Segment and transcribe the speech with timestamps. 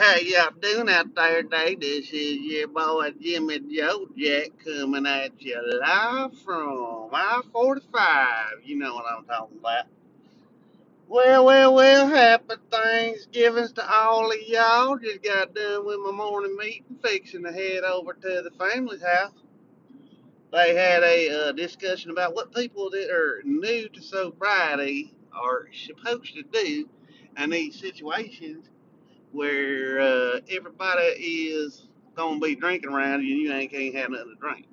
[0.00, 1.76] How y'all doing out there today?
[1.76, 8.64] This is your boy Jimmy Joe Jack coming at you live from I-45.
[8.64, 9.84] You know what I'm talking about.
[11.06, 14.96] Well, well, well, happy Thanksgivings to all of y'all.
[14.96, 19.34] Just got done with my morning meeting, fixing to head over to the family's house.
[20.52, 26.34] They had a uh, discussion about what people that are new to sobriety are supposed
[26.36, 26.88] to do
[27.36, 28.70] in these situations
[29.32, 34.34] where uh, everybody is gonna be drinking around you and you ain't can't have nothing
[34.34, 34.66] to drink.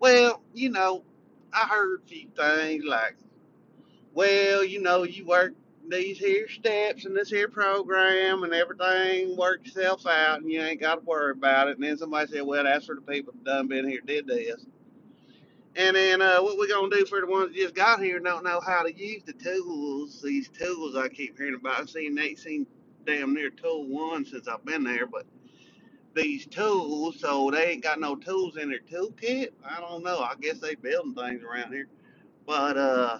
[0.00, 1.04] Well, you know,
[1.52, 3.16] I heard a few things like,
[4.12, 5.54] well, you know, you work
[5.88, 10.80] these here steps and this here program and everything works itself out and you ain't
[10.80, 11.76] got to worry about it.
[11.76, 14.64] And then somebody said, well, that's for the people that done been here did this.
[15.76, 18.24] And then uh, what we gonna do for the ones that just got here and
[18.24, 20.22] don't know how to use the tools?
[20.22, 21.80] These tools I keep hearing about.
[21.80, 22.66] I've seen Nate seen
[23.06, 25.26] damn near tool one since I've been there, but
[26.14, 29.50] these tools, so they ain't got no tools in their toolkit.
[29.64, 30.20] I don't know.
[30.20, 31.88] I guess they building things around here.
[32.46, 33.18] But uh,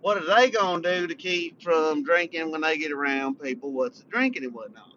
[0.00, 4.02] what are they gonna do to keep from drinking when they get around people what's
[4.04, 4.94] drinking and whatnot?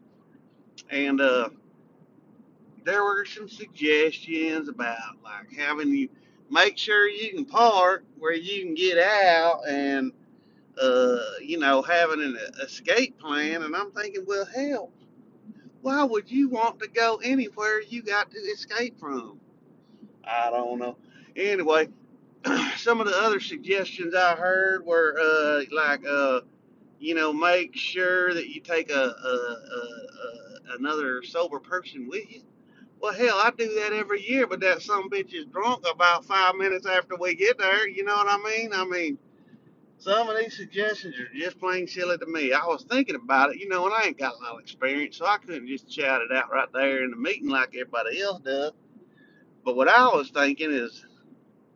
[0.92, 1.50] And uh,
[2.86, 6.10] there were some suggestions about like having you
[6.52, 10.12] make sure you can park where you can get out and
[10.82, 13.64] uh, you know having an escape plan.
[13.64, 14.92] And I'm thinking, well, hell,
[15.82, 19.40] why would you want to go anywhere you got to escape from?
[20.24, 20.98] I don't know.
[21.36, 21.90] Anyway,
[22.78, 26.42] some of the other suggestions I heard were uh, like, uh,
[27.00, 32.32] you know, make sure that you take a, a, a, a another sober person with
[32.32, 32.42] you.
[33.02, 36.56] Well, hell, I do that every year, but that some bitch is drunk about five
[36.56, 37.88] minutes after we get there.
[37.88, 38.74] You know what I mean?
[38.74, 39.18] I mean,
[40.00, 42.54] some of these suggestions are just plain silly to me.
[42.54, 45.18] I was thinking about it, you know, and I ain't got a lot of experience,
[45.18, 48.40] so I couldn't just shout it out right there in the meeting like everybody else
[48.40, 48.72] does.
[49.66, 51.06] But what I was thinking is,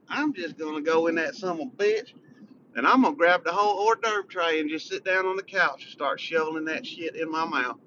[0.08, 2.14] I'm just gonna go in that son of bitch
[2.76, 5.44] and I'm gonna grab the whole hors d'oeuvre tray and just sit down on the
[5.44, 7.78] couch and start shoveling that shit in my mouth.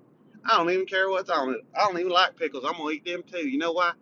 [0.44, 1.60] I don't even care what's on it.
[1.74, 2.64] I don't even like pickles.
[2.66, 3.48] I'm gonna eat them too.
[3.48, 3.92] You know why?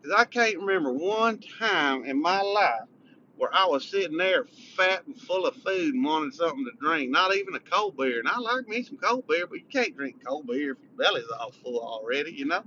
[0.00, 2.88] Because I can't remember one time in my life
[3.36, 4.44] where I was sitting there
[4.76, 7.10] fat and full of food and wanted something to drink.
[7.10, 8.18] Not even a cold beer.
[8.20, 10.96] And I like me some cold beer, but you can't drink cold beer if your
[10.98, 12.62] belly's all full already, you know?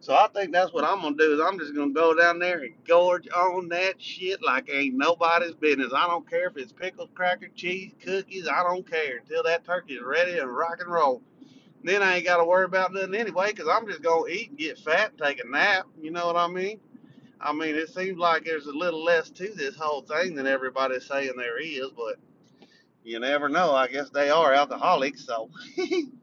[0.00, 2.60] So I think that's what I'm gonna do is I'm just gonna go down there
[2.60, 5.92] and gorge on that shit like ain't nobody's business.
[5.94, 8.48] I don't care if it's pickles, cracker, cheese, cookies.
[8.48, 11.22] I don't care until that turkey is ready to rock and roll.
[11.84, 14.50] Then I ain't got to worry about nothing anyway, anyway, 'cause I'm just gonna eat
[14.50, 15.86] and get fat and take a nap.
[16.00, 16.80] You know what I mean?
[17.42, 21.06] I mean, it seems like there's a little less to this whole thing than everybody's
[21.06, 22.16] saying there is, but
[23.04, 23.74] you never know.
[23.74, 25.50] I guess they are alcoholics, so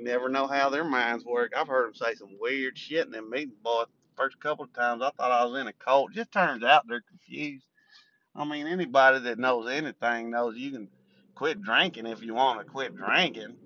[0.00, 1.52] You never know how their minds work.
[1.54, 3.84] I've heard them say some weird shit in them meetings, boy.
[4.16, 6.12] First couple of times I thought I was in a cult.
[6.12, 7.66] Just turns out they're confused.
[8.34, 10.88] I mean, anybody that knows anything knows you can
[11.34, 13.56] quit drinking if you want to quit drinking.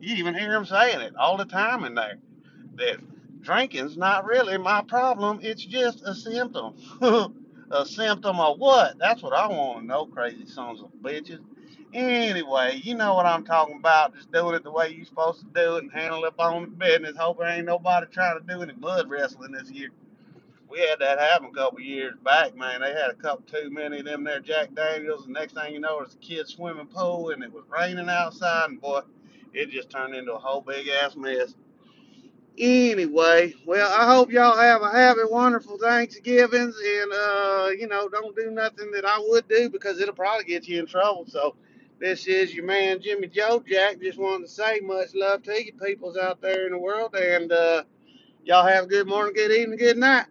[0.00, 2.18] You even hear them saying it all the time in there.
[2.74, 2.98] That
[3.42, 5.40] drinking's not really my problem.
[5.42, 6.74] It's just a symptom.
[7.70, 8.98] a symptom of what?
[8.98, 11.40] That's what I want to know, crazy sons of bitches.
[11.94, 14.14] Anyway, you know what I'm talking about.
[14.14, 16.68] Just doing it the way you're supposed to do it and handle up on the
[16.68, 17.16] business.
[17.16, 19.90] Hope there ain't nobody trying to do any blood wrestling this year.
[20.70, 22.80] We had that happen a couple years back, man.
[22.80, 25.80] They had a couple too many of them there Jack Daniels, and next thing you
[25.80, 29.02] know, there's a kid's swimming pool, and it was raining outside, and boy,
[29.52, 31.54] it just turned into a whole big ass mess.
[32.58, 38.36] Anyway, well, I hope y'all have a happy, wonderful Thanksgivings, and uh, you know, don't
[38.36, 41.24] do nothing that I would do because it'll probably get you in trouble.
[41.26, 41.56] So,
[41.98, 44.00] this is your man Jimmy Joe Jack.
[44.02, 47.50] Just wanted to say much love to you peoples out there in the world, and
[47.52, 47.84] uh,
[48.44, 50.26] y'all have a good morning, good evening, good night.